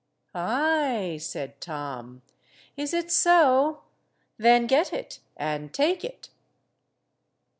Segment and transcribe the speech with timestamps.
[0.33, 2.23] "Ay!" said Tom.
[2.75, 3.83] "Is it so?
[4.35, 6.29] Then get it and take it."